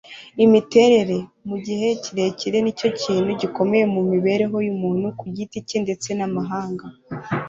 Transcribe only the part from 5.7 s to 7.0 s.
ndetse n'amahanga